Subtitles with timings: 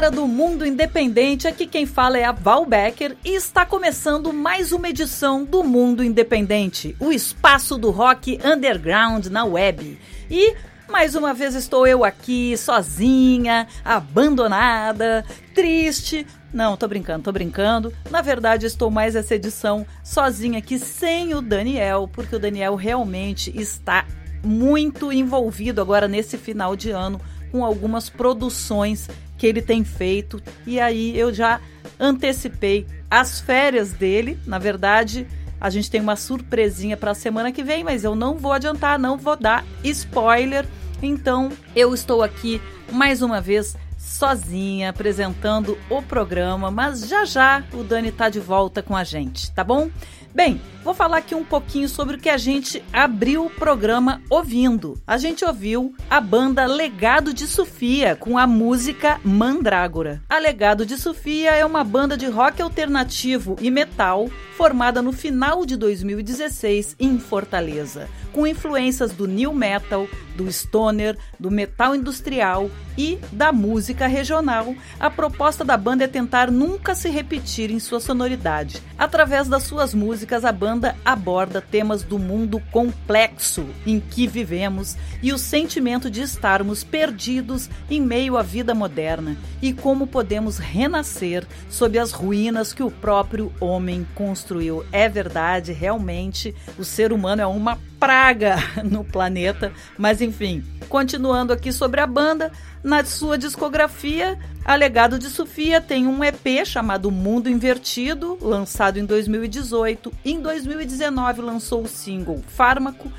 [0.00, 4.72] Galera do Mundo Independente, aqui quem fala é a Val Becker e está começando mais
[4.72, 9.98] uma edição do Mundo Independente, o espaço do rock underground na web.
[10.30, 10.56] E
[10.88, 15.22] mais uma vez estou eu aqui sozinha, abandonada,
[15.54, 16.26] triste.
[16.50, 17.92] Não, tô brincando, tô brincando.
[18.10, 23.52] Na verdade, estou mais essa edição sozinha aqui sem o Daniel, porque o Daniel realmente
[23.54, 24.06] está
[24.42, 27.20] muito envolvido agora nesse final de ano
[27.50, 30.42] com algumas produções que ele tem feito.
[30.66, 31.60] E aí eu já
[31.98, 34.38] antecipei as férias dele.
[34.46, 35.26] Na verdade,
[35.60, 38.98] a gente tem uma surpresinha para a semana que vem, mas eu não vou adiantar,
[38.98, 40.66] não vou dar spoiler.
[41.02, 42.60] Então, eu estou aqui
[42.92, 43.76] mais uma vez
[44.10, 49.52] sozinha apresentando o programa, mas já já o Dani tá de volta com a gente,
[49.52, 49.88] tá bom?
[50.32, 55.00] Bem, vou falar aqui um pouquinho sobre o que a gente abriu o programa ouvindo.
[55.04, 60.22] A gente ouviu a banda Legado de Sofia com a música Mandrágora.
[60.28, 65.66] A Legado de Sofia é uma banda de rock alternativo e metal formada no final
[65.66, 70.06] de 2016 em Fortaleza, com influências do new metal,
[70.40, 74.74] do stoner, do metal industrial e da música regional.
[74.98, 78.82] A proposta da banda é tentar nunca se repetir em sua sonoridade.
[78.98, 85.32] Através das suas músicas, a banda aborda temas do mundo complexo em que vivemos e
[85.32, 91.98] o sentimento de estarmos perdidos em meio à vida moderna e como podemos renascer sob
[91.98, 94.84] as ruínas que o próprio homem construiu.
[94.90, 99.72] É verdade, realmente, o ser humano é uma praga no planeta.
[99.96, 102.50] Mas enfim, continuando aqui sobre a banda,
[102.82, 109.04] na sua discografia, a Legado de Sofia tem um EP chamado Mundo Invertido, lançado em
[109.04, 110.10] 2018.
[110.24, 113.12] Em 2019 lançou o single Fármaco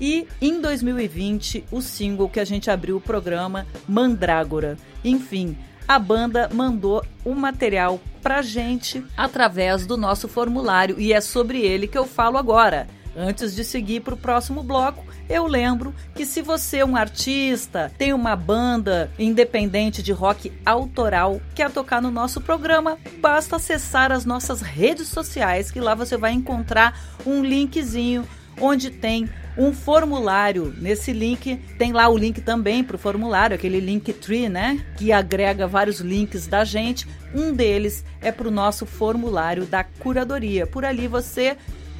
[0.00, 4.76] e em 2020 o single que a gente abriu o programa Mandrágora.
[5.04, 5.58] Enfim,
[5.88, 11.88] a banda mandou o material pra gente através do nosso formulário e é sobre ele
[11.88, 12.86] que eu falo agora.
[13.16, 17.92] Antes de seguir para o próximo bloco, eu lembro que se você é um artista,
[17.98, 24.24] tem uma banda independente de rock autoral, quer tocar no nosso programa, basta acessar as
[24.24, 28.26] nossas redes sociais, que lá você vai encontrar um linkzinho
[28.60, 30.72] onde tem um formulário.
[30.78, 34.84] Nesse link tem lá o link também para o formulário, aquele Linktree, né?
[34.96, 37.06] Que agrega vários links da gente.
[37.34, 40.66] Um deles é para o nosso formulário da curadoria.
[40.66, 41.56] Por ali você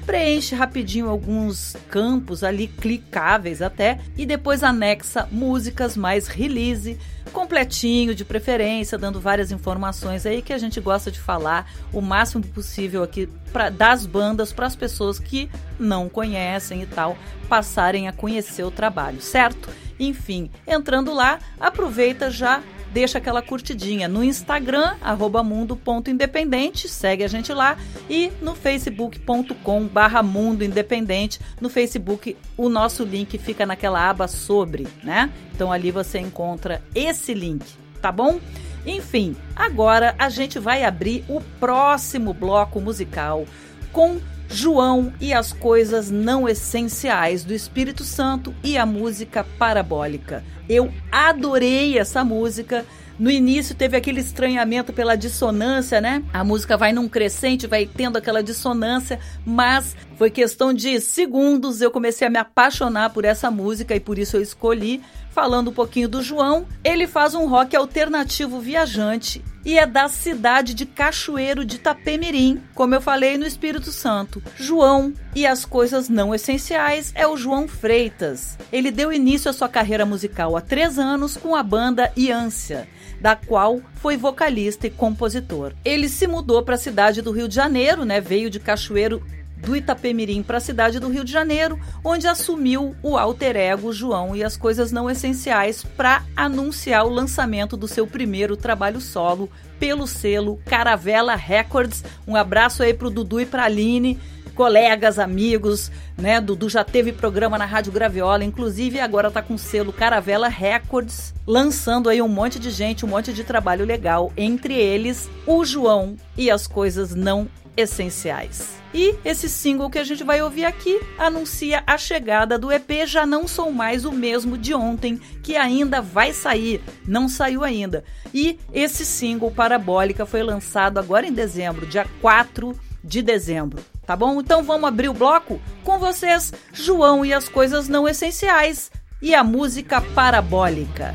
[0.08, 6.98] preenche rapidinho alguns campos ali clicáveis até e depois anexa músicas mais release,
[7.30, 12.42] completinho de preferência, dando várias informações aí que a gente gosta de falar o máximo
[12.42, 13.28] possível aqui
[13.76, 17.14] das bandas para as pessoas que não conhecem e tal
[17.46, 19.68] passarem a conhecer o trabalho, certo?
[20.00, 22.62] Enfim, entrando lá, aproveita já
[22.98, 24.96] deixa aquela curtidinha no Instagram,
[25.44, 27.76] mundo.independente, segue a gente lá,
[28.10, 31.38] e no facebook.com barra Mundo Independente.
[31.60, 35.30] No Facebook, o nosso link fica naquela aba sobre, né?
[35.54, 37.64] Então ali você encontra esse link,
[38.02, 38.40] tá bom?
[38.84, 43.46] Enfim, agora a gente vai abrir o próximo bloco musical
[43.92, 44.18] com
[44.48, 50.42] João e as coisas não essenciais do Espírito Santo e a música parabólica.
[50.68, 52.84] Eu adorei essa música.
[53.18, 56.22] No início teve aquele estranhamento pela dissonância, né?
[56.32, 61.92] A música vai num crescente, vai tendo aquela dissonância, mas foi questão de segundos eu
[61.92, 65.00] comecei a me apaixonar por essa música e por isso eu escolhi.
[65.30, 70.74] Falando um pouquinho do João, ele faz um rock alternativo viajante e é da cidade
[70.74, 74.42] de Cachoeiro de Itapemirim, como eu falei no Espírito Santo.
[74.56, 78.58] João e as coisas não essenciais é o João Freitas.
[78.72, 82.88] Ele deu início à sua carreira musical há três anos com a banda Iância
[83.20, 85.72] da qual foi vocalista e compositor.
[85.84, 88.20] Ele se mudou para a cidade do Rio de Janeiro, né?
[88.20, 89.20] Veio de Cachoeiro
[89.60, 94.34] do Itapemirim para a cidade do Rio de Janeiro, onde assumiu o alter ego João
[94.34, 100.06] e as coisas não essenciais para anunciar o lançamento do seu primeiro trabalho solo pelo
[100.06, 102.04] selo Caravela Records.
[102.26, 104.18] Um abraço aí pro Dudu e pra Aline,
[104.54, 106.40] colegas, amigos, né?
[106.40, 111.32] Dudu já teve programa na Rádio Graviola, inclusive agora tá com o selo Caravela Records,
[111.46, 116.16] lançando aí um monte de gente, um monte de trabalho legal, entre eles o João
[116.36, 117.46] e as coisas não
[117.78, 118.76] essenciais.
[118.92, 123.24] E esse single que a gente vai ouvir aqui anuncia a chegada do EP Já
[123.24, 128.02] Não Sou Mais o Mesmo de Ontem, que ainda vai sair, não saiu ainda.
[128.34, 133.82] E esse single Parabólica foi lançado agora em dezembro, dia 4 de dezembro.
[134.04, 134.40] Tá bom?
[134.40, 139.44] Então vamos abrir o bloco com vocês, João e as coisas não essenciais e a
[139.44, 141.14] música Parabólica.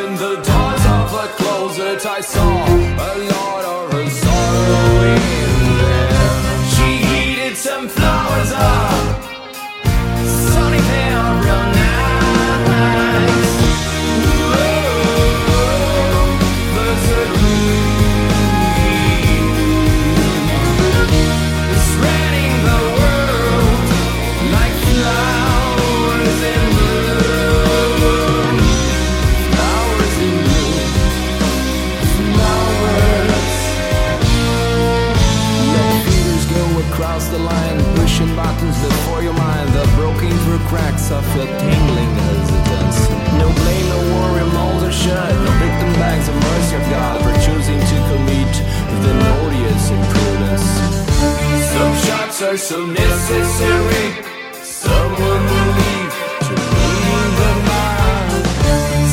[0.00, 2.06] Opened the doors of a closet.
[2.06, 2.89] I saw
[41.10, 43.10] cracks tingling hesitance.
[43.38, 45.32] No blame, no worry, mouths are shut.
[45.44, 48.52] No victim bags of mercy of God for choosing to commit
[49.02, 49.12] the
[49.42, 50.66] odious imprudence.
[51.74, 54.06] Some shots are so necessary.
[54.62, 56.14] Someone will leave
[56.46, 58.46] to mean the mind.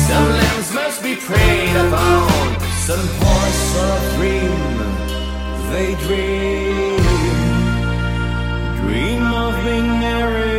[0.06, 2.60] Some lambs must be preyed upon.
[2.86, 4.76] Some horse or dream.
[5.72, 6.96] They dream.
[8.82, 10.57] Dream of being married.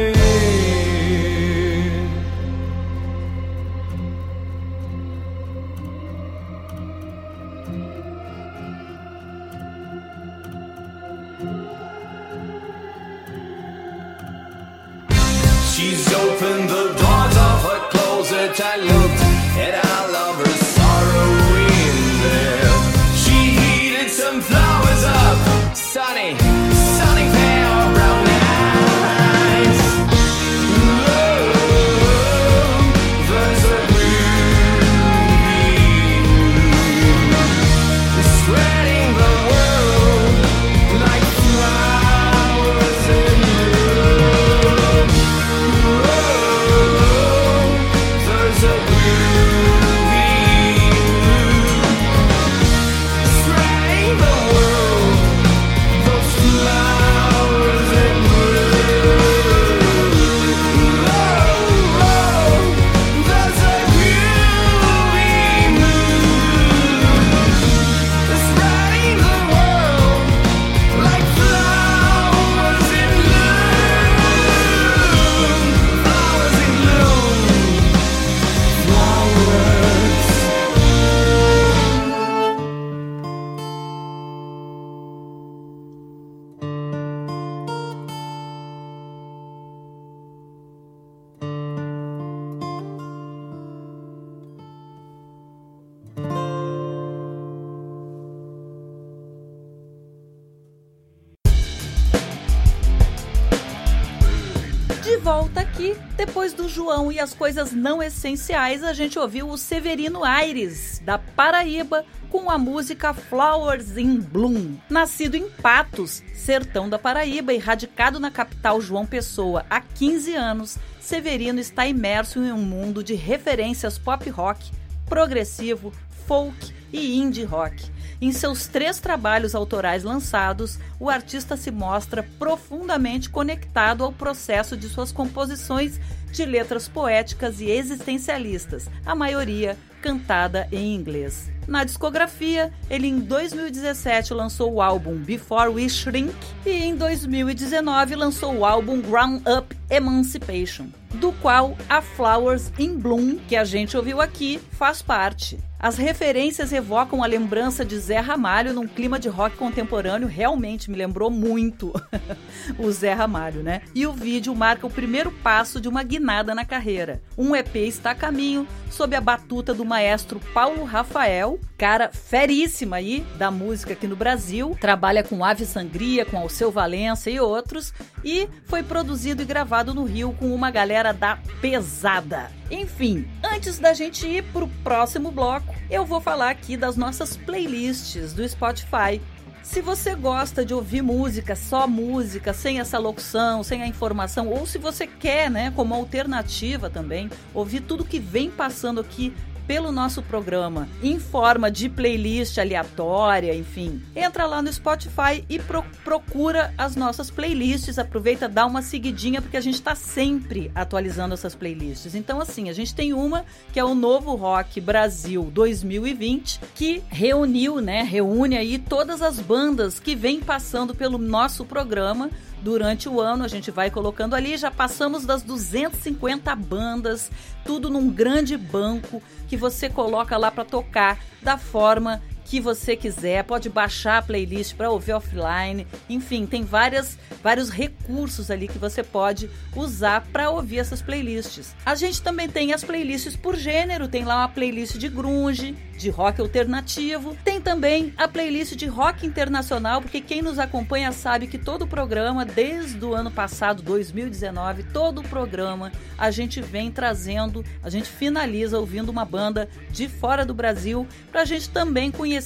[106.80, 112.50] João e as coisas não essenciais, a gente ouviu o Severino Aires, da Paraíba, com
[112.50, 114.78] a música Flowers in Bloom.
[114.90, 120.78] Nascido em Patos, sertão da Paraíba, e radicado na capital João Pessoa há 15 anos,
[121.02, 124.72] Severino está imerso em um mundo de referências pop rock,
[125.06, 125.92] progressivo,
[126.26, 127.92] folk e indie rock.
[128.22, 134.90] Em seus três trabalhos autorais lançados, o artista se mostra profundamente conectado ao processo de
[134.90, 136.00] suas composições
[136.32, 141.50] de letras poéticas e existencialistas, a maioria cantada em inglês.
[141.70, 146.34] Na discografia, ele em 2017 lançou o álbum Before We Shrink
[146.66, 153.38] e em 2019 lançou o álbum Ground Up Emancipation, do qual a Flowers in Bloom,
[153.48, 155.60] que a gente ouviu aqui, faz parte.
[155.80, 160.98] As referências evocam a lembrança de Zé Ramalho num clima de rock contemporâneo, realmente me
[160.98, 161.94] lembrou muito
[162.78, 163.82] o Zé Ramalho, né?
[163.96, 167.22] E o vídeo marca o primeiro passo de uma guinada na carreira.
[167.38, 173.26] Um EP está a caminho, sob a batuta do maestro Paulo Rafael, cara feríssima aí
[173.38, 178.48] da música aqui no Brasil, trabalha com Ave Sangria, com Alceu Valença e outros, e
[178.66, 182.52] foi produzido e gravado no Rio com uma galera da pesada.
[182.70, 188.34] Enfim, antes da gente ir pro próximo bloco, eu vou falar aqui das nossas playlists
[188.34, 189.22] do Spotify.
[189.70, 194.66] Se você gosta de ouvir música, só música, sem essa locução, sem a informação, ou
[194.66, 199.32] se você quer, né, como alternativa também, ouvir tudo que vem passando aqui
[199.70, 205.84] pelo nosso programa em forma de playlist aleatória, enfim, entra lá no Spotify e pro
[206.04, 208.00] procura as nossas playlists.
[208.00, 212.16] Aproveita, dá uma seguidinha, porque a gente está sempre atualizando essas playlists.
[212.16, 217.80] Então, assim, a gente tem uma que é o Novo Rock Brasil 2020, que reuniu,
[217.80, 218.02] né?
[218.02, 223.44] Reúne aí todas as bandas que vêm passando pelo nosso programa durante o ano.
[223.44, 227.32] A gente vai colocando ali, já passamos das 250 bandas,
[227.66, 233.44] tudo num grande banco que você coloca lá para tocar da forma que você quiser,
[233.44, 235.86] pode baixar a playlist para ouvir offline.
[236.10, 241.76] Enfim, tem várias, vários recursos ali que você pode usar para ouvir essas playlists.
[241.86, 246.10] A gente também tem as playlists por gênero, tem lá uma playlist de grunge, de
[246.10, 247.38] rock alternativo.
[247.44, 251.88] Tem também a playlist de rock internacional, porque quem nos acompanha sabe que todo o
[251.88, 258.10] programa, desde o ano passado, 2019, todo o programa a gente vem trazendo, a gente
[258.10, 262.39] finaliza ouvindo uma banda de fora do Brasil, para a gente também conhecer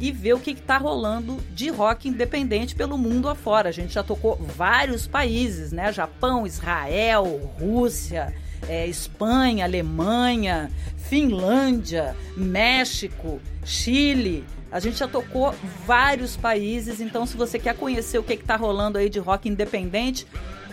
[0.00, 3.68] e ver o que está rolando de rock independente pelo mundo afora.
[3.68, 5.92] A gente já tocou vários países, né?
[5.92, 8.34] Japão, Israel, Rússia,
[8.68, 14.44] é, Espanha, Alemanha, Finlândia, México, Chile.
[14.72, 15.54] A gente já tocou
[15.86, 20.26] vários países, então se você quer conhecer o que está rolando aí de rock independente,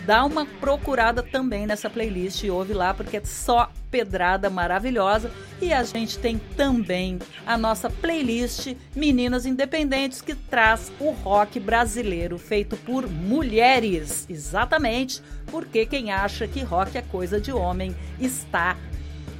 [0.09, 5.31] dá uma procurada também nessa playlist e ouve lá, porque é só pedrada maravilhosa.
[5.61, 12.39] E a gente tem também a nossa playlist Meninas Independentes, que traz o rock brasileiro
[12.39, 14.25] feito por mulheres.
[14.27, 18.75] Exatamente, porque quem acha que rock é coisa de homem está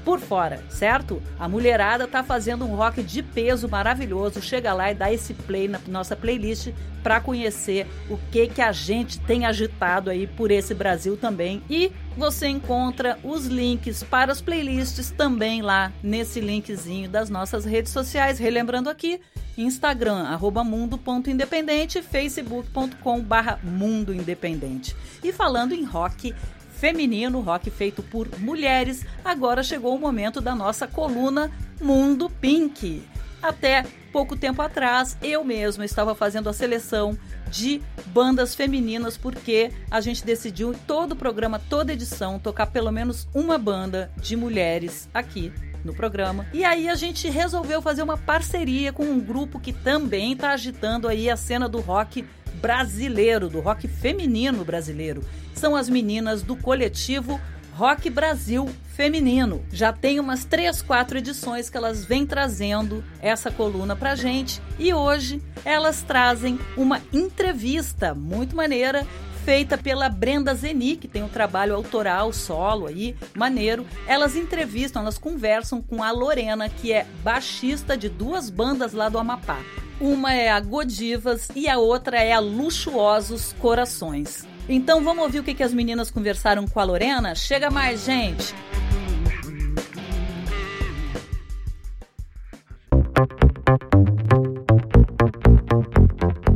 [0.10, 1.22] por fora, certo?
[1.38, 4.42] A mulherada tá fazendo um rock de peso maravilhoso.
[4.42, 6.70] Chega lá e dá esse play na nossa playlist
[7.04, 11.62] para conhecer o que que a gente tem agitado aí por esse Brasil também.
[11.70, 17.92] E você encontra os links para as playlists também lá nesse linkzinho das nossas redes
[17.92, 18.40] sociais.
[18.40, 19.22] Relembrando aqui,
[19.56, 24.96] Instagram, arroba mundo.independente, facebook.com barra mundo independente.
[25.24, 26.34] E falando em rock,
[26.80, 33.04] feminino, rock feito por mulheres, agora chegou o momento da nossa coluna Mundo Pink.
[33.42, 37.18] Até pouco tempo atrás, eu mesma estava fazendo a seleção
[37.50, 43.28] de bandas femininas porque a gente decidiu todo o programa, toda edição, tocar pelo menos
[43.34, 45.52] uma banda de mulheres aqui
[45.84, 46.46] no programa.
[46.54, 51.08] E aí a gente resolveu fazer uma parceria com um grupo que também está agitando
[51.08, 55.24] aí a cena do rock brasileiro, do rock feminino brasileiro.
[55.54, 57.40] São as meninas do coletivo
[57.74, 59.64] Rock Brasil Feminino.
[59.72, 64.94] Já tem umas três, quatro edições que elas vêm trazendo essa coluna pra gente e
[64.94, 69.08] hoje elas trazem uma entrevista muito maneira
[69.46, 73.86] feita pela Brenda Zeni, que tem um trabalho autoral, solo aí, maneiro.
[74.06, 79.18] Elas entrevistam, elas conversam com a Lorena, que é baixista de duas bandas lá do
[79.18, 79.58] Amapá.
[80.02, 84.48] Uma é a Godivas e a outra é a Luxuosos Corações.
[84.68, 87.36] Então vamos ouvir o que, que as meninas conversaram com a Lorena?
[87.36, 88.56] Chega mais, gente!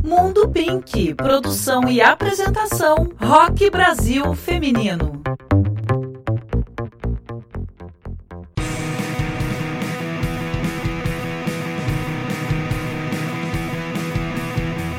[0.02, 5.22] Mundo Pink, produção e apresentação Rock Brasil Feminino.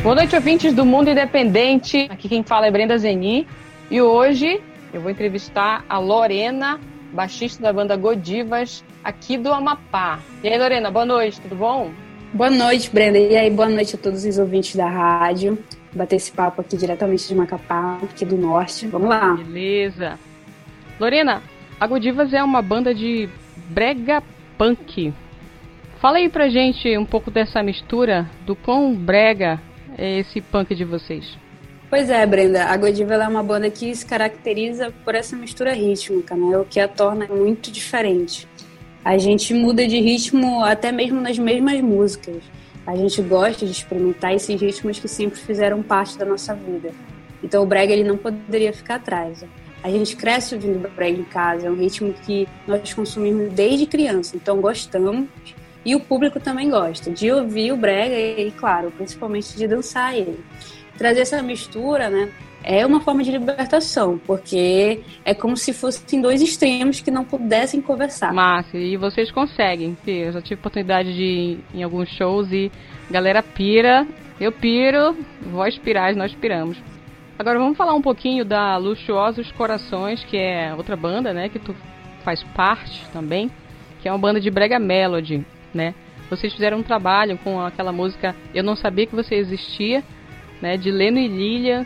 [0.05, 2.05] Boa noite, ouvintes do Mundo Independente.
[2.11, 3.47] Aqui quem fala é Brenda Zeni.
[3.89, 4.61] E hoje
[4.93, 6.79] eu vou entrevistar a Lorena,
[7.11, 10.19] baixista da banda Godivas, aqui do Amapá.
[10.43, 11.89] E aí, Lorena, boa noite, tudo bom?
[12.31, 13.17] Boa noite, Brenda.
[13.17, 15.57] E aí, boa noite a todos os ouvintes da rádio.
[15.91, 18.85] Bater esse papo aqui diretamente de Macapá, aqui do norte.
[18.85, 19.33] Vamos lá.
[19.33, 20.19] Beleza.
[20.99, 21.41] Lorena,
[21.79, 23.27] a Godivas é uma banda de
[23.69, 24.21] brega
[24.55, 25.11] punk.
[25.99, 29.59] Fala aí pra gente um pouco dessa mistura, do quão brega
[29.97, 31.37] é esse punk de vocês?
[31.89, 36.35] Pois é, Brenda, a Godiva é uma banda que se caracteriza por essa mistura rítmica,
[36.35, 36.57] né?
[36.57, 38.47] O que a torna muito diferente.
[39.03, 42.43] A gente muda de ritmo até mesmo nas mesmas músicas.
[42.87, 46.91] A gente gosta de experimentar esses ritmos que sempre fizeram parte da nossa vida.
[47.43, 49.45] Então o brega ele não poderia ficar atrás.
[49.83, 54.35] A gente cresce ouvindo brega em casa, é um ritmo que nós consumimos desde criança,
[54.35, 55.27] então gostamos
[55.85, 60.39] E o público também gosta de ouvir o brega e, claro, principalmente de dançar ele.
[60.97, 62.31] Trazer essa mistura, né?
[62.63, 67.79] É uma forma de libertação, porque é como se fossem dois extremos que não pudessem
[67.79, 68.33] conversar.
[68.33, 72.71] Márcia, e vocês conseguem, eu já tive oportunidade de ir em alguns shows e
[73.11, 74.07] galera pira,
[74.41, 75.15] eu piro,
[75.51, 76.75] vós pirais, nós piramos.
[77.37, 81.75] Agora vamos falar um pouquinho da Luxuosos Corações, que é outra banda, né, que tu
[82.23, 83.51] faz parte também,
[84.01, 85.45] que é uma banda de brega melody,
[85.75, 85.93] né?
[86.29, 90.03] Vocês fizeram um trabalho com aquela música Eu Não Sabia Que Você Existia,
[90.61, 91.85] né, de Leno e Lilia,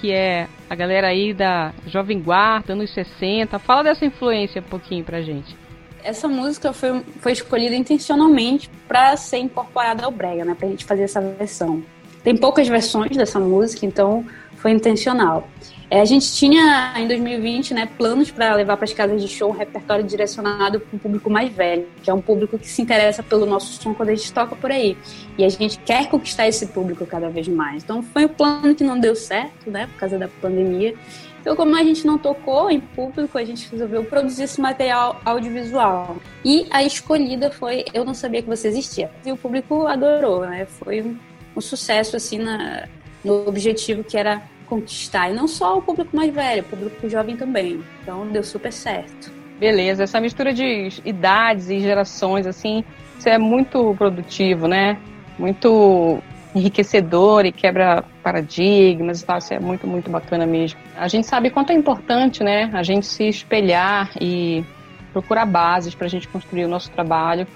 [0.00, 3.58] que é a galera aí da Jovem Guarda, anos 60.
[3.60, 5.56] Fala dessa influência um pouquinho pra gente.
[6.02, 11.04] Essa música foi, foi escolhida intencionalmente para ser incorporada ao brega, né, pra gente fazer
[11.04, 11.84] essa versão.
[12.24, 14.26] Tem poucas versões dessa música, então
[14.62, 15.48] foi intencional.
[15.90, 19.50] É, a gente tinha em 2020 né, planos para levar para as casas de show
[19.50, 23.22] um repertório direcionado para um público mais velho, que é um público que se interessa
[23.22, 24.96] pelo nosso som quando a gente toca por aí.
[25.36, 27.82] E a gente quer conquistar esse público cada vez mais.
[27.82, 30.94] Então foi um plano que não deu certo, né, por causa da pandemia.
[31.42, 36.16] Então, como a gente não tocou em público, a gente resolveu produzir esse material audiovisual.
[36.44, 39.10] E a escolhida foi Eu Não Sabia Que Você Existia.
[39.26, 40.66] E o público adorou, né?
[40.66, 41.18] Foi um,
[41.56, 42.86] um sucesso, assim, na,
[43.24, 45.30] no objetivo que era conquistar.
[45.30, 47.82] E não só o público mais velho, o público jovem também.
[48.02, 49.30] Então deu super certo.
[49.58, 52.82] Beleza, essa mistura de idades e gerações, assim,
[53.18, 54.98] isso é muito produtivo, né?
[55.38, 56.20] Muito
[56.54, 60.78] enriquecedor e quebra paradigmas e tal, isso é muito, muito bacana mesmo.
[60.96, 62.70] A gente sabe quanto é importante, né?
[62.72, 64.64] A gente se espelhar e
[65.12, 67.46] procurar bases para a gente construir o nosso trabalho.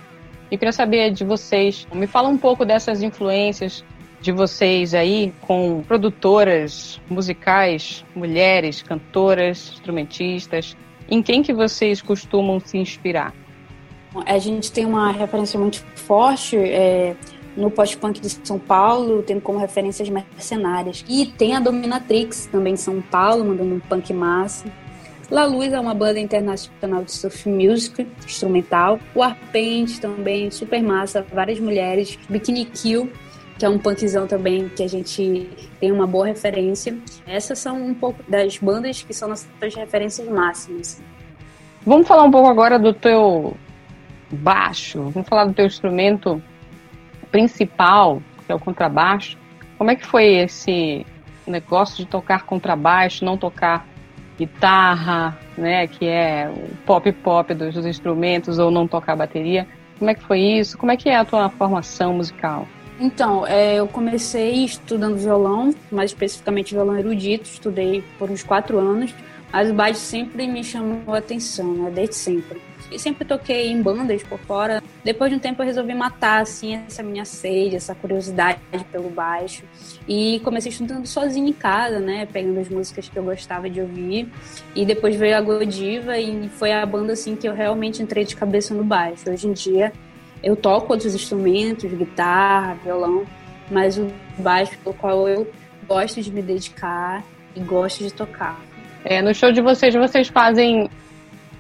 [0.50, 3.85] E queria saber de vocês, me fala um pouco dessas influências
[4.27, 10.77] de vocês aí com produtoras musicais, mulheres, cantoras, instrumentistas.
[11.09, 13.33] Em quem que vocês costumam se inspirar?
[14.27, 17.15] A gente tem uma referência muito forte é,
[17.57, 21.05] no post-punk de São Paulo, tendo como referências mercenárias.
[21.09, 24.67] E tem a Dominatrix, também de São Paulo, mandando um punk massa.
[25.31, 28.99] La Luz é uma banda internacional de surf music instrumental.
[29.15, 32.19] O Arpente também, super massa, várias mulheres.
[32.29, 33.09] Bikini Kill,
[33.59, 35.49] que é um punkzão também que a gente
[35.81, 36.97] tem uma boa referência.
[37.27, 41.03] Essas são um pouco das bandas que são nossas referências máximas.
[41.85, 43.57] Vamos falar um pouco agora do teu
[44.31, 46.42] baixo, vamos falar do teu instrumento
[47.31, 49.38] principal, que é o contrabaixo.
[49.79, 51.07] Como é que foi esse
[51.47, 53.87] negócio de tocar contrabaixo, não tocar
[54.37, 59.66] guitarra, né, que é o pop pop dos, instrumentos ou não tocar bateria?
[59.99, 60.77] Como é que foi isso?
[60.77, 62.66] Como é que é a tua formação musical?
[62.98, 69.14] Então, é, eu comecei estudando violão, mais especificamente violão erudito, estudei por uns quatro anos,
[69.52, 72.61] mas o baixo sempre me chamou a atenção, né, desde sempre.
[72.90, 74.82] E sempre toquei em bandas por fora.
[75.04, 78.61] Depois de um tempo eu resolvi matar, assim, essa minha sede, essa curiosidade
[78.92, 79.64] pelo baixo.
[80.06, 84.28] E comecei estudando sozinho em casa, né, pegando as músicas que eu gostava de ouvir.
[84.74, 88.37] E depois veio a Godiva e foi a banda, assim, que eu realmente entrei de
[88.37, 89.30] cabeça no baixo.
[89.30, 89.92] Hoje em dia
[90.42, 93.25] eu toco outros instrumentos, guitarra, violão,
[93.70, 95.51] mas o baixo pelo qual eu
[95.87, 98.61] gosto de me dedicar e gosto de tocar.
[99.05, 100.90] É, no show de vocês, vocês fazem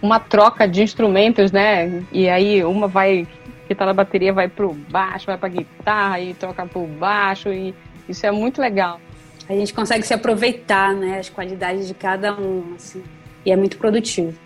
[0.02, 2.04] uma troca de instrumentos, né?
[2.12, 3.26] E aí uma vai
[3.66, 7.74] que tá na bateria vai pro baixo, vai pra guitarra e troca pro baixo e
[8.08, 9.00] isso é muito legal.
[9.48, 13.02] A gente consegue se aproveitar, né, as qualidades de cada um, assim,
[13.44, 14.36] e é muito produtivo.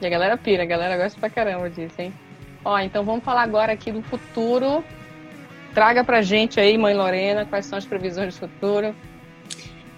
[0.00, 2.12] E a galera pira, a galera gosta pra caramba disso, hein?
[2.68, 4.84] Ó, então vamos falar agora aqui do futuro.
[5.72, 8.94] Traga pra gente aí, mãe Lorena, quais são as previsões do futuro.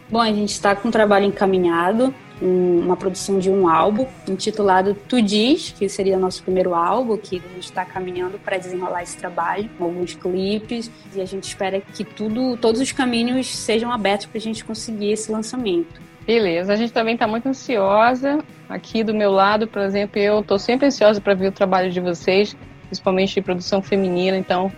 [0.09, 5.21] Bom, a gente está com um trabalho encaminhado, uma produção de um álbum intitulado Tu
[5.21, 9.69] Diz, que seria nosso primeiro álbum, que a gente está caminhando para desenrolar esse trabalho,
[9.77, 14.39] com alguns clipes, e a gente espera que tudo, todos os caminhos sejam abertos para
[14.39, 16.01] a gente conseguir esse lançamento.
[16.27, 18.39] Beleza, a gente também está muito ansiosa.
[18.69, 22.01] Aqui do meu lado, por exemplo, eu estou sempre ansiosa para ver o trabalho de
[22.01, 22.57] vocês,
[22.87, 24.37] principalmente de produção feminina.
[24.37, 24.71] Então,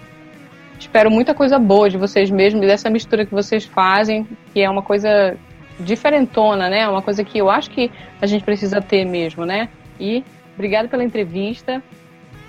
[0.79, 4.83] espero muita coisa boa de vocês mesmos, dessa mistura que vocês fazem, que é uma
[4.83, 5.37] coisa
[5.79, 6.89] diferentona, né?
[6.89, 9.69] Uma coisa que eu acho que a gente precisa ter mesmo, né?
[10.01, 10.25] E
[10.55, 11.83] obrigado pela entrevista.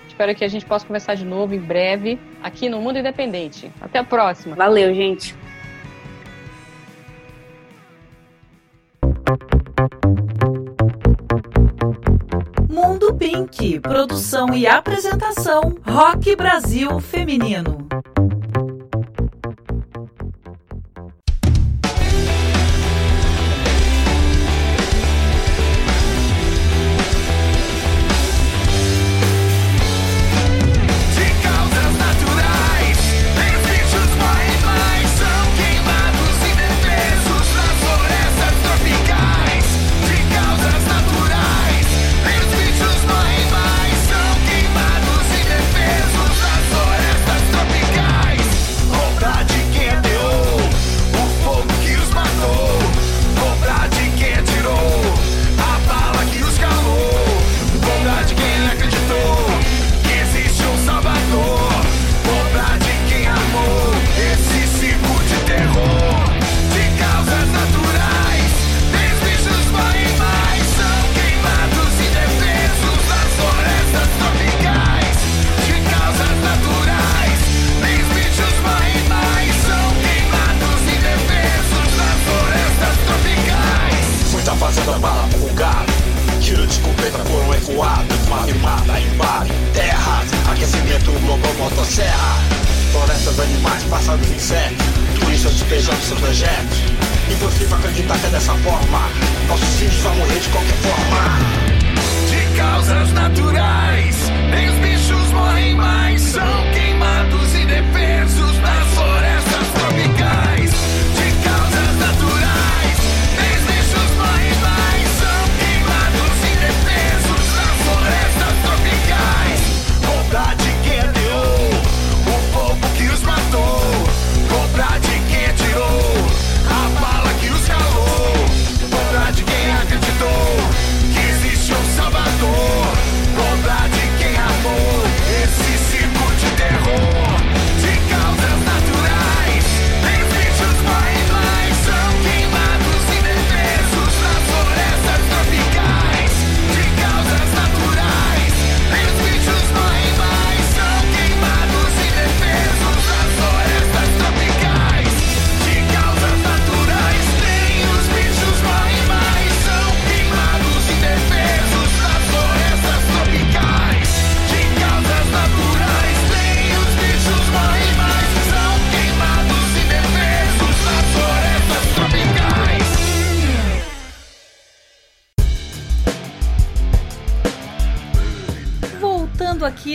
[0.07, 3.71] Espero que a gente possa conversar de novo em breve aqui no Mundo Independente.
[3.81, 4.55] Até a próxima.
[4.55, 5.35] Valeu, gente.
[12.69, 17.85] Mundo Pink, produção e apresentação, Rock Brasil Feminino.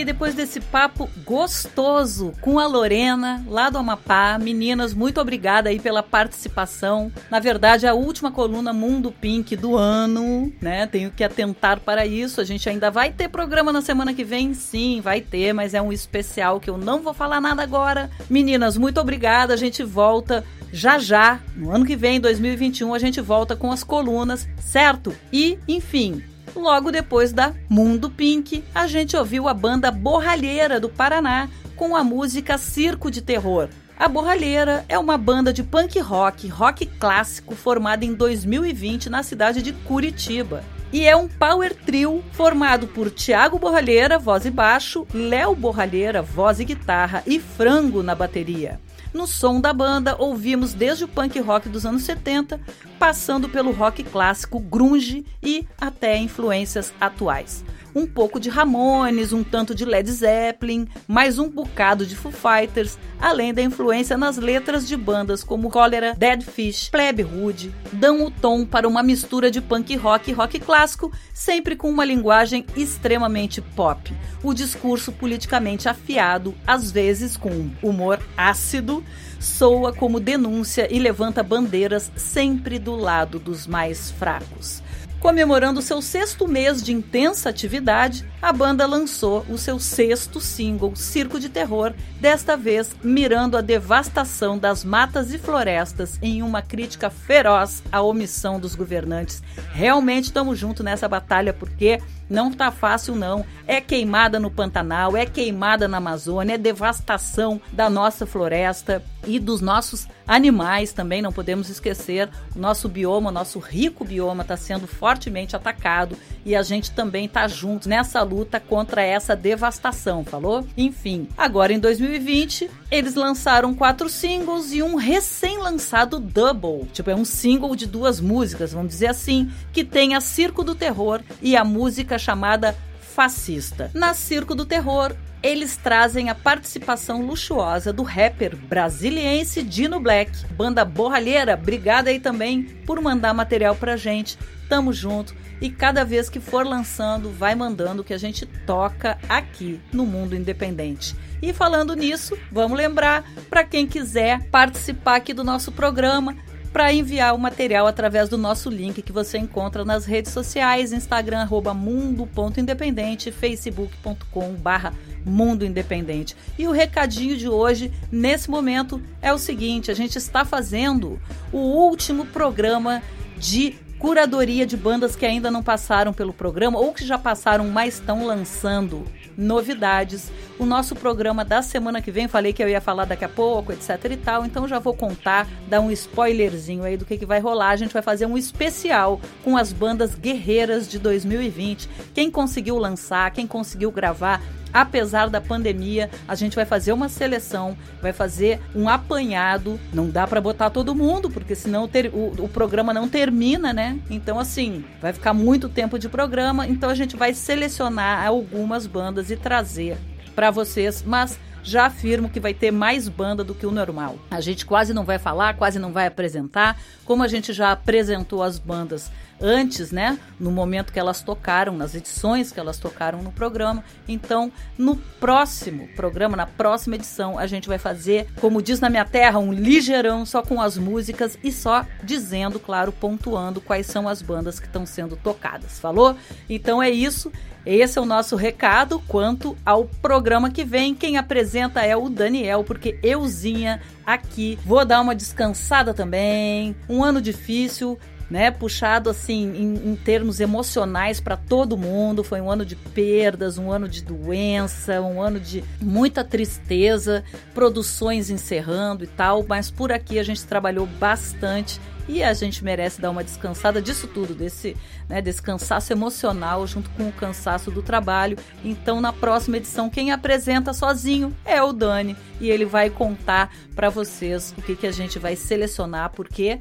[0.05, 4.37] Depois desse papo gostoso com a Lorena, lá do Amapá.
[4.39, 7.11] Meninas, muito obrigada aí pela participação.
[7.29, 10.87] Na verdade, a última coluna Mundo Pink do ano, né?
[10.87, 12.41] Tenho que atentar para isso.
[12.41, 14.53] A gente ainda vai ter programa na semana que vem?
[14.53, 18.09] Sim, vai ter, mas é um especial que eu não vou falar nada agora.
[18.29, 19.53] Meninas, muito obrigada.
[19.53, 23.83] A gente volta já já, no ano que vem, 2021, a gente volta com as
[23.83, 25.15] colunas, certo?
[25.33, 26.23] E, enfim,
[26.55, 32.03] Logo depois da Mundo Pink, a gente ouviu a banda Borralheira do Paraná com a
[32.03, 33.69] música Circo de Terror.
[33.97, 39.61] A Borralheira é uma banda de punk rock, rock clássico, formada em 2020 na cidade
[39.61, 40.63] de Curitiba.
[40.91, 46.59] E é um power trio formado por Tiago Borralheira, voz e baixo, Léo Borralheira, voz
[46.59, 48.79] e guitarra e Frango na bateria.
[49.13, 52.59] No som da banda, ouvimos desde o punk rock dos anos 70,
[52.99, 57.63] passando pelo rock clássico, grunge e até influências atuais.
[57.95, 62.99] Um pouco de Ramones, um tanto de Led Zeppelin, mais um bocado de Foo Fighters,
[63.19, 68.29] além da influência nas letras de bandas como Cólera, Dead Fish, Plebe Hood, dão o
[68.31, 73.59] tom para uma mistura de punk rock e rock clássico, sempre com uma linguagem extremamente
[73.59, 74.13] pop.
[74.43, 79.03] O discurso politicamente afiado, às vezes com humor ácido,
[79.39, 84.83] soa como denúncia e levanta bandeiras sempre do lado dos mais fracos.
[85.19, 91.37] Comemorando seu sexto mês de intensa atividade, a banda lançou o seu sexto single, Circo
[91.41, 97.83] de Terror, desta vez mirando a devastação das matas e florestas em uma crítica feroz
[97.91, 99.43] à omissão dos governantes.
[99.73, 101.99] Realmente estamos juntos nessa batalha porque
[102.29, 103.45] não tá fácil não.
[103.65, 109.61] É queimada no Pantanal, é queimada na Amazônia, é devastação da nossa floresta e dos
[109.61, 112.29] nossos animais também, não podemos esquecer.
[112.55, 116.15] O nosso bioma, nosso rico bioma está sendo fortemente atacado
[116.49, 120.65] e a gente também está junto nessa luta contra essa devastação, falou?
[120.75, 126.87] Enfim, agora em 2020, eles lançaram quatro singles e um recém-lançado double.
[126.91, 130.73] Tipo, é um single de duas músicas, vamos dizer assim, que tem a Circo do
[130.73, 133.91] Terror e a música chamada Fascista.
[133.93, 140.31] Na Circo do Terror, eles trazem a participação luxuosa do rapper brasiliense Dino Black.
[140.55, 144.35] Banda Borralheira, obrigada aí também por mandar material pra gente.
[144.67, 149.79] Tamo junto e cada vez que for lançando, vai mandando que a gente toca aqui
[149.91, 151.15] no Mundo Independente.
[151.41, 156.35] E falando nisso, vamos lembrar para quem quiser participar aqui do nosso programa,
[156.71, 161.39] para enviar o material através do nosso link que você encontra nas redes sociais, Instagram
[161.39, 164.93] arroba mundo.independente, facebook.com barra
[165.25, 166.35] Mundo Independente.
[166.57, 171.19] E o recadinho de hoje, nesse momento, é o seguinte: a gente está fazendo
[171.51, 173.01] o último programa
[173.37, 177.95] de curadoria de bandas que ainda não passaram pelo programa ou que já passaram, mas
[177.95, 179.05] estão lançando
[179.37, 180.31] novidades.
[180.57, 183.73] O nosso programa da semana que vem, falei que eu ia falar daqui a pouco,
[183.73, 187.39] etc e tal, então já vou contar, dar um spoilerzinho aí do que, que vai
[187.39, 187.69] rolar.
[187.69, 191.89] A gente vai fazer um especial com as bandas guerreiras de 2020.
[192.13, 194.41] Quem conseguiu lançar, quem conseguiu gravar,
[194.73, 199.79] apesar da pandemia, a gente vai fazer uma seleção, vai fazer um apanhado.
[199.93, 203.99] Não dá para botar todo mundo, porque senão ter, o, o, programa não termina, né?
[204.09, 206.67] Então, assim, vai ficar muito tempo de programa.
[206.67, 209.97] Então, a gente vai selecionar algumas bandas e trazer
[210.35, 211.03] para vocês.
[211.05, 214.17] Mas já afirmo que vai ter mais banda do que o normal.
[214.31, 218.41] A gente quase não vai falar, quase não vai apresentar, como a gente já apresentou
[218.41, 220.17] as bandas antes, né?
[220.39, 223.83] No momento que elas tocaram, nas edições que elas tocaram no programa.
[224.07, 229.05] Então, no próximo programa, na próxima edição, a gente vai fazer, como diz na minha
[229.05, 234.21] terra, um ligeirão só com as músicas e só dizendo, claro, pontuando quais são as
[234.21, 235.79] bandas que estão sendo tocadas.
[235.79, 236.15] Falou?
[236.49, 237.31] Então é isso.
[237.65, 240.95] Esse é o nosso recado quanto ao programa que vem.
[240.95, 246.75] Quem apresenta é o Daniel, porque euzinha aqui vou dar uma descansada também.
[246.87, 247.99] Um ano difícil
[248.29, 248.51] né?
[248.51, 252.23] Puxado assim em, em termos emocionais para todo mundo.
[252.23, 258.29] Foi um ano de perdas, um ano de doença, um ano de muita tristeza, produções
[258.29, 259.43] encerrando e tal.
[259.47, 264.07] Mas por aqui a gente trabalhou bastante e a gente merece dar uma descansada disso
[264.07, 264.75] tudo, desse,
[265.07, 268.35] né, desse cansaço emocional junto com o cansaço do trabalho.
[268.65, 273.89] Então, na próxima edição, quem apresenta sozinho é o Dani e ele vai contar para
[273.89, 276.59] vocês o que, que a gente vai selecionar, porque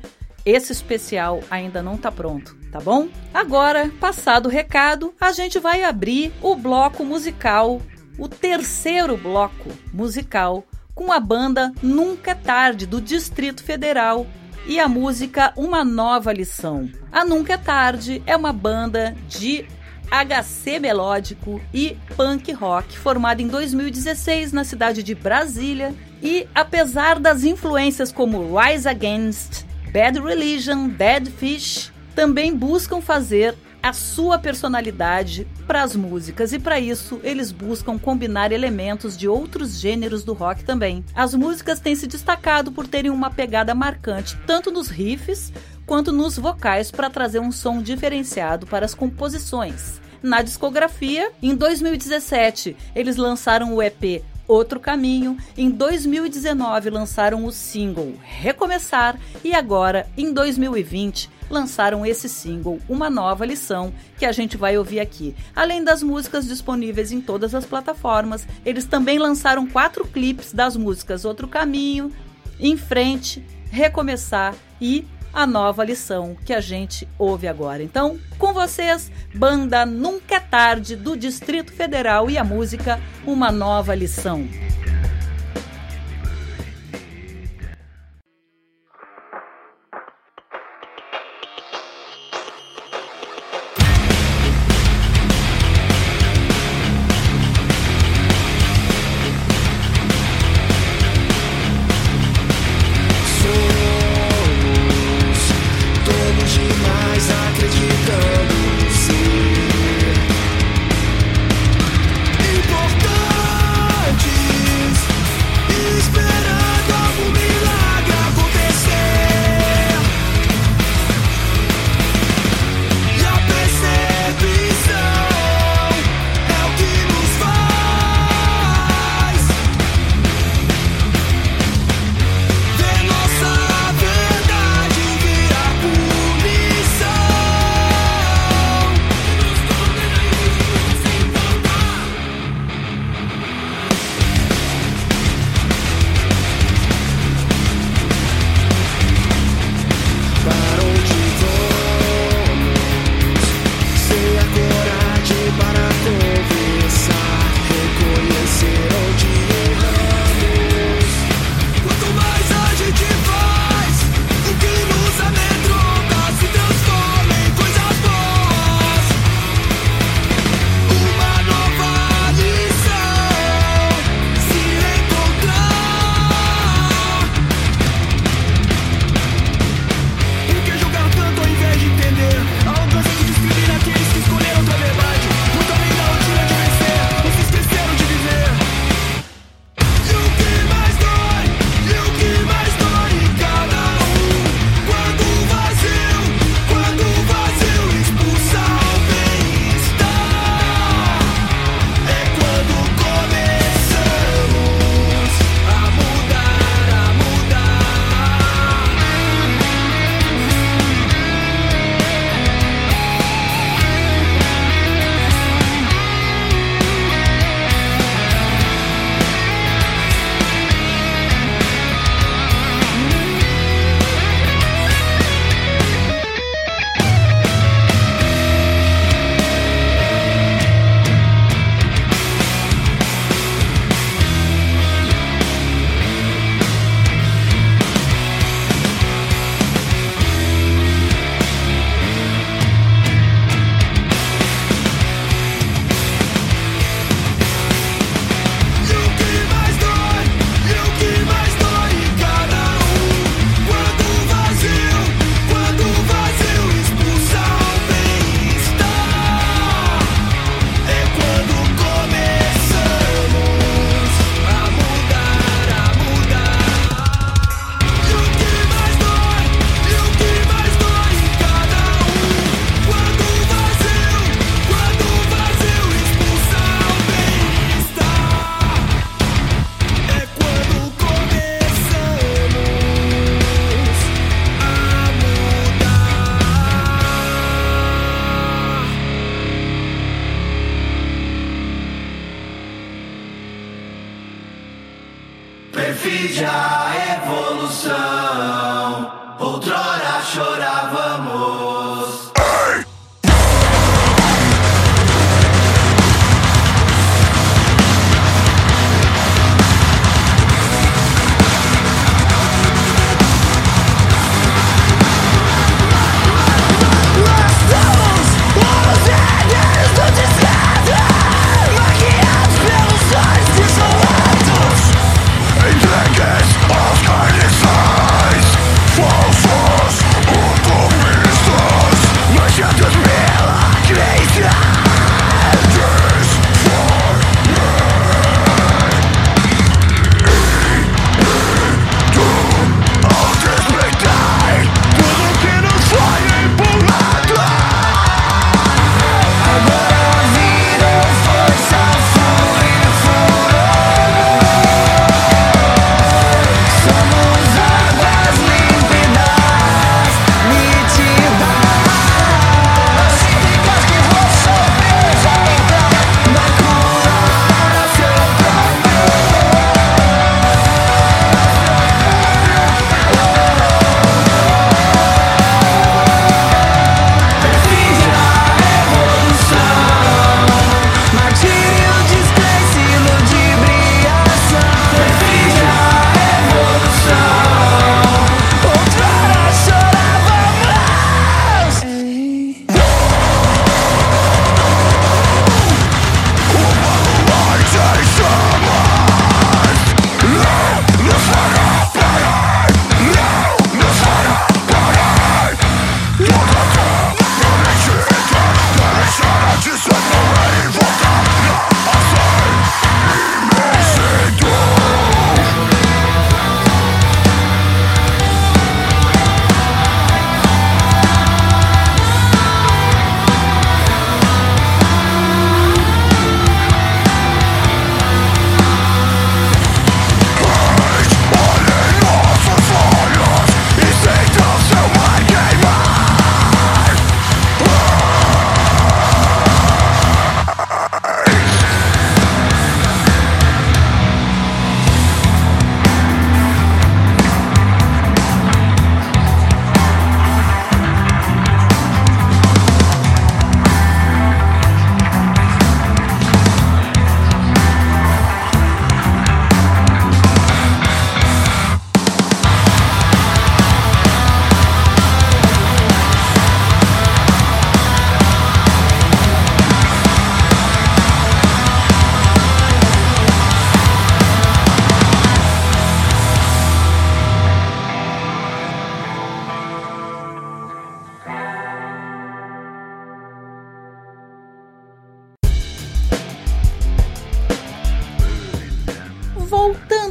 [0.48, 3.08] esse especial ainda não tá pronto, tá bom?
[3.34, 7.82] Agora, passado o recado, a gente vai abrir o bloco musical,
[8.18, 14.26] o terceiro bloco musical, com a banda Nunca é Tarde do Distrito Federal
[14.66, 16.88] e a música Uma Nova Lição.
[17.12, 19.66] A Nunca é Tarde é uma banda de
[20.10, 25.94] HC melódico e punk rock, formada em 2016 na cidade de Brasília.
[26.22, 33.92] E apesar das influências como Rise Against, Bad Religion, Dead Fish também buscam fazer a
[33.92, 40.24] sua personalidade para as músicas e para isso eles buscam combinar elementos de outros gêneros
[40.24, 41.02] do rock também.
[41.14, 45.52] As músicas têm se destacado por terem uma pegada marcante tanto nos riffs
[45.86, 50.00] quanto nos vocais para trazer um som diferenciado para as composições.
[50.22, 55.36] Na discografia, em 2017, eles lançaram o EP Outro Caminho.
[55.56, 63.44] Em 2019 lançaram o single Recomeçar e agora, em 2020, lançaram esse single Uma Nova
[63.44, 65.36] Lição, que a gente vai ouvir aqui.
[65.54, 71.26] Além das músicas disponíveis em todas as plataformas, eles também lançaram quatro clipes das músicas
[71.26, 72.10] Outro Caminho,
[72.58, 77.82] Em Frente, Recomeçar e a nova lição que a gente ouve agora.
[77.82, 83.94] Então, com vocês, banda Nunca é Tarde do Distrito Federal e a música Uma Nova
[83.94, 84.48] Lição.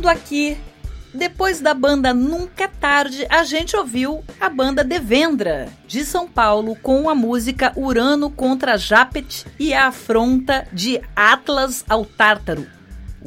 [0.08, 0.58] Voltando aqui,
[1.14, 6.78] depois da banda Nunca é Tarde, a gente ouviu a banda Devendra, de São Paulo,
[6.82, 12.66] com a música Urano contra Japet e a afronta de Atlas ao Tártaro.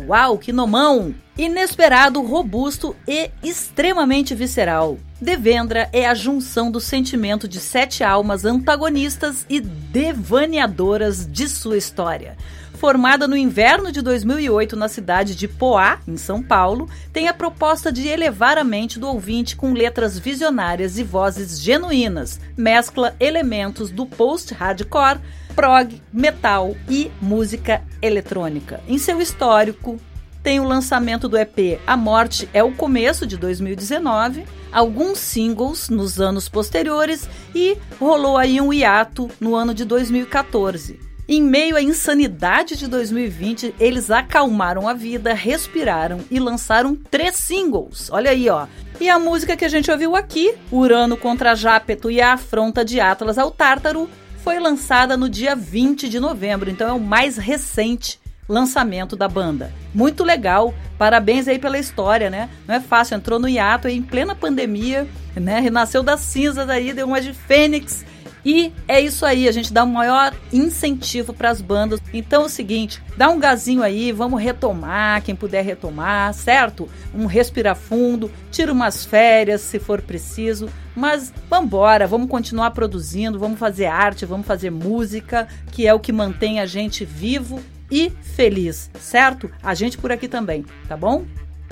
[0.07, 1.15] Uau, que nomão!
[1.37, 4.99] Inesperado, robusto e extremamente visceral.
[5.21, 12.39] Devendra é a junção do sentimento de sete almas antagonistas e devaneadoras de sua história.
[12.81, 17.93] Formada no inverno de 2008 na cidade de Poá, em São Paulo, tem a proposta
[17.93, 22.41] de elevar a mente do ouvinte com letras visionárias e vozes genuínas.
[22.57, 25.21] Mescla elementos do post-hardcore,
[25.55, 28.81] prog, metal e música eletrônica.
[28.89, 30.01] Em seu histórico,
[30.43, 36.19] tem o lançamento do EP A Morte é o Começo de 2019, alguns singles nos
[36.19, 41.10] anos posteriores e rolou aí um hiato no ano de 2014.
[41.33, 48.11] Em meio à insanidade de 2020, eles acalmaram a vida, respiraram e lançaram três singles.
[48.11, 48.67] Olha aí, ó.
[49.01, 52.99] E a música que a gente ouviu aqui, Urano contra Jápeto e a afronta de
[52.99, 54.11] Atlas ao Tártaro,
[54.43, 58.19] foi lançada no dia 20 de novembro, então é o mais recente
[58.49, 59.73] lançamento da banda.
[59.95, 62.51] Muito legal, parabéns aí pela história, né?
[62.67, 65.07] Não é fácil, entrou no hiato aí em plena pandemia,
[65.37, 65.61] né?
[65.61, 68.05] Renasceu das cinzas aí, deu uma de fênix
[68.45, 72.01] e é isso aí, a gente dá um maior incentivo para as bandas.
[72.13, 76.89] Então é o seguinte, dá um gazinho aí, vamos retomar, quem puder retomar, certo?
[77.15, 83.59] Um respirar fundo, tira umas férias se for preciso, mas vambora, vamos continuar produzindo, vamos
[83.59, 87.61] fazer arte, vamos fazer música, que é o que mantém a gente vivo
[87.91, 89.51] e feliz, certo?
[89.63, 91.25] A gente por aqui também, tá bom?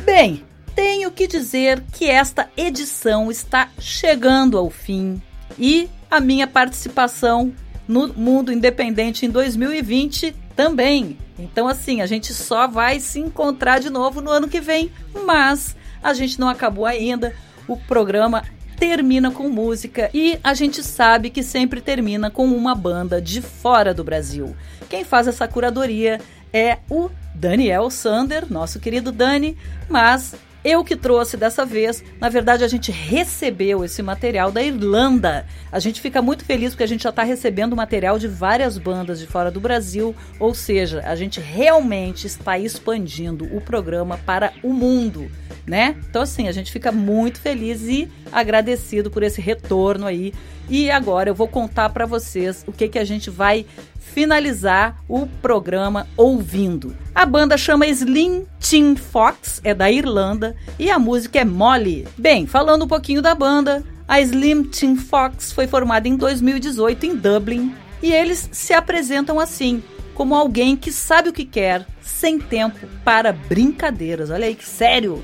[0.05, 0.43] Bem,
[0.75, 5.21] tenho que dizer que esta edição está chegando ao fim
[5.59, 7.53] e a minha participação
[7.87, 11.17] no Mundo Independente em 2020 também.
[11.39, 14.91] Então, assim, a gente só vai se encontrar de novo no ano que vem,
[15.25, 17.35] mas a gente não acabou ainda.
[17.67, 18.43] O programa
[18.79, 23.93] termina com música e a gente sabe que sempre termina com uma banda de fora
[23.93, 24.55] do Brasil.
[24.89, 26.21] Quem faz essa curadoria
[26.53, 29.57] é o Daniel Sander, nosso querido Dani,
[29.89, 30.35] mas
[30.65, 32.03] eu que trouxe dessa vez.
[32.21, 35.47] Na verdade, a gente recebeu esse material da Irlanda.
[35.71, 39.19] A gente fica muito feliz porque a gente já está recebendo material de várias bandas
[39.19, 44.73] de fora do Brasil, ou seja, a gente realmente está expandindo o programa para o
[44.73, 45.31] mundo,
[45.67, 45.97] né?
[46.09, 50.33] Então, assim, a gente fica muito feliz e agradecido por esse retorno aí.
[50.71, 53.65] E agora eu vou contar para vocês o que, que a gente vai
[54.13, 56.97] finalizar o programa ouvindo.
[57.15, 62.07] A banda chama Slim Tim Fox, é da Irlanda, e a música é Molly.
[62.17, 67.17] Bem, falando um pouquinho da banda, a Slim Tim Fox foi formada em 2018 em
[67.17, 69.83] Dublin e eles se apresentam assim,
[70.15, 74.31] como alguém que sabe o que quer, sem tempo para brincadeiras.
[74.31, 75.23] Olha aí que sério!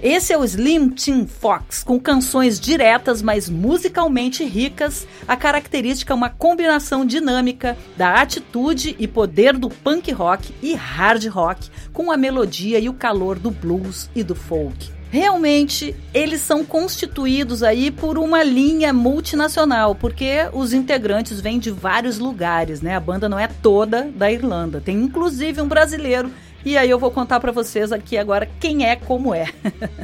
[0.00, 5.08] Esse é o Slim Tim Fox, com canções diretas, mas musicalmente ricas.
[5.26, 11.26] A característica é uma combinação dinâmica da atitude e poder do punk rock e hard
[11.26, 14.98] rock, com a melodia e o calor do blues e do folk.
[15.10, 22.18] Realmente, eles são constituídos aí por uma linha multinacional, porque os integrantes vêm de vários
[22.18, 22.94] lugares, né?
[22.94, 24.82] A banda não é toda da Irlanda.
[24.84, 26.30] Tem inclusive um brasileiro
[26.68, 29.46] e aí eu vou contar para vocês aqui agora quem é como é.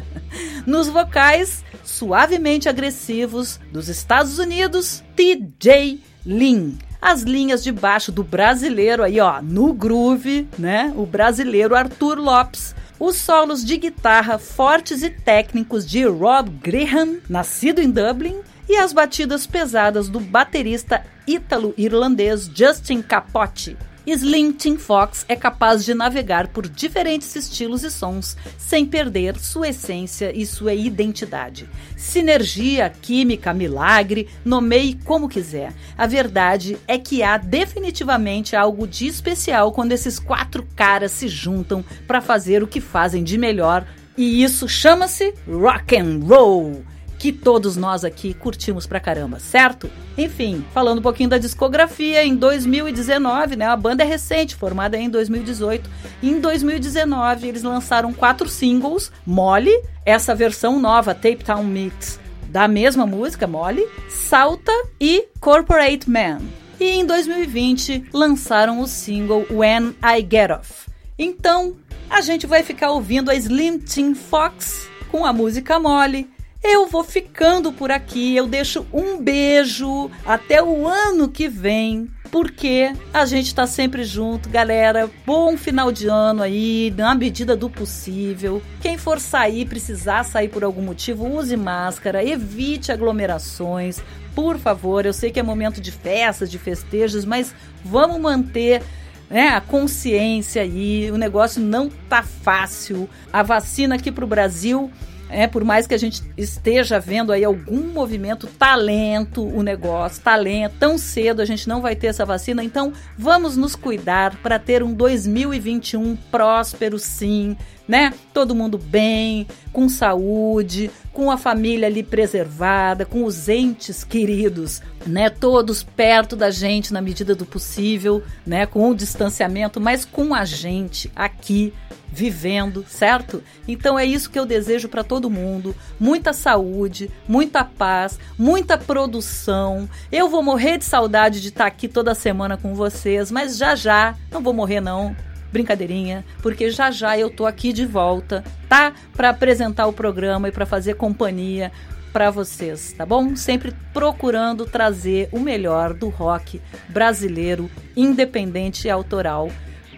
[0.66, 6.78] Nos vocais suavemente agressivos dos Estados Unidos, TJ Lin.
[7.02, 10.90] As linhas de baixo do brasileiro aí, ó, no groove, né?
[10.96, 12.74] O brasileiro Arthur Lopes.
[12.98, 18.94] Os solos de guitarra fortes e técnicos de Rob Graham, nascido em Dublin, e as
[18.94, 23.76] batidas pesadas do baterista ítalo-irlandês Justin Capote.
[24.07, 29.68] Slim Tim Fox é capaz de navegar por diferentes estilos e sons sem perder sua
[29.68, 31.66] essência e sua identidade.
[31.96, 35.72] Sinergia, química, milagre, nomeie como quiser.
[35.96, 41.82] A verdade é que há definitivamente algo de especial quando esses quatro caras se juntam
[42.07, 43.86] para fazer o que fazem de melhor,
[44.16, 46.84] e isso chama-se rock and roll
[47.24, 49.90] que todos nós aqui curtimos pra caramba, certo?
[50.18, 55.08] Enfim, falando um pouquinho da discografia, em 2019, né, a banda é recente, formada em
[55.08, 55.88] 2018.
[56.22, 59.72] Em 2019, eles lançaram quatro singles: Molly,
[60.04, 62.20] essa versão nova, Tape Town Mix,
[62.50, 66.42] da mesma música, Molly, Salta e Corporate Man.
[66.78, 70.90] E em 2020 lançaram o single When I Get Off.
[71.18, 71.74] Então,
[72.10, 76.34] a gente vai ficar ouvindo a Slim Tim Fox com a música Molly,
[76.64, 78.34] eu vou ficando por aqui.
[78.34, 82.08] Eu deixo um beijo até o ano que vem.
[82.30, 85.08] Porque a gente está sempre junto, galera.
[85.24, 88.60] Bom final de ano aí, na medida do possível.
[88.80, 94.02] Quem for sair, precisar sair por algum motivo, use máscara, evite aglomerações.
[94.34, 97.54] Por favor, eu sei que é momento de festas, de festejos, mas
[97.84, 98.82] vamos manter
[99.30, 101.12] né, a consciência aí.
[101.12, 103.08] O negócio não tá fácil.
[103.32, 104.90] A vacina aqui para o Brasil
[105.35, 110.76] é, por mais que a gente esteja vendo aí algum movimento, talento, o negócio, talento,
[110.78, 114.80] tão cedo a gente não vai ter essa vacina, então vamos nos cuidar para ter
[114.80, 117.57] um 2021 próspero, sim,
[117.87, 118.12] né?
[118.32, 125.30] Todo mundo bem, com saúde, com a família ali preservada, com os entes queridos, né?
[125.30, 128.66] Todos perto da gente na medida do possível, né?
[128.66, 131.72] Com o distanciamento, mas com a gente aqui
[132.14, 133.43] vivendo, certo?
[133.66, 139.89] Então é isso que eu desejo para todo mundo: muita saúde, muita paz, muita produção.
[140.11, 143.74] Eu vou morrer de saudade de estar tá aqui toda semana com vocês, mas já
[143.74, 145.14] já, não vou morrer não.
[145.55, 148.92] Brincadeirinha, porque já já eu tô aqui de volta, tá?
[149.14, 151.70] Para apresentar o programa e para fazer companhia
[152.12, 153.36] para vocês, tá bom?
[153.36, 159.48] Sempre procurando trazer o melhor do rock brasileiro, independente e autoral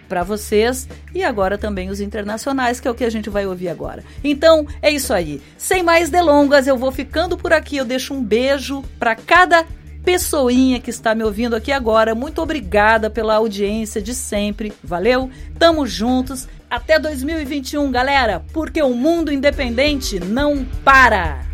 [0.07, 3.69] para vocês e agora também os internacionais, que é o que a gente vai ouvir
[3.69, 4.03] agora.
[4.23, 5.41] Então, é isso aí.
[5.57, 7.77] Sem mais delongas, eu vou ficando por aqui.
[7.77, 9.65] Eu deixo um beijo para cada
[10.07, 14.71] pessoinha que está me ouvindo aqui agora, muito obrigada pela audiência de sempre.
[14.81, 15.29] Valeu?
[15.59, 16.47] Tamo juntos.
[16.69, 21.45] Até 2021, galera, porque o mundo independente não para.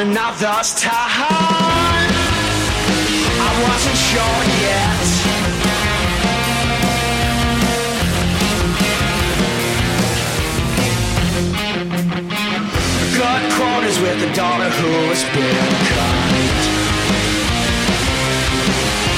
[0.00, 0.90] Another's time
[3.42, 4.49] I wasn't sure
[13.40, 16.62] cut corners with a daughter who has been kind.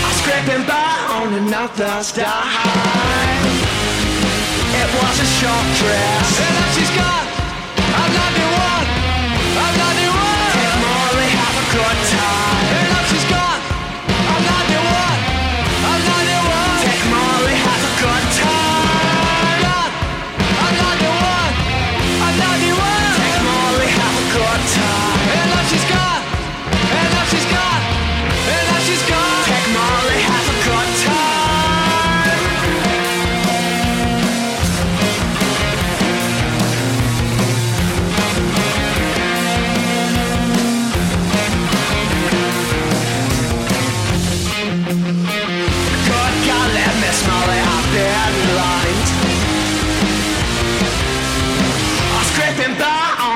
[0.05, 3.53] I'm scraping by on another dime.
[4.75, 7.25] It was a short dress, and now she's got
[7.95, 8.87] I'm 91,
[9.63, 10.13] I'm 91.
[10.55, 12.92] Take Molly, have a good time.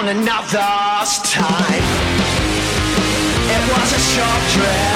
[0.09, 1.83] Another time.
[3.51, 4.96] It was a short trip.